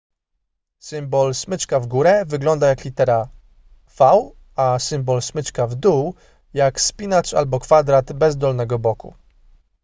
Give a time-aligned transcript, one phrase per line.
[0.79, 3.27] symbol smyczka w górę wygląda jak litera
[3.99, 6.15] v a symbol smyczka w dół
[6.53, 9.13] jak spinacz albo kwadrat bez dolnego boku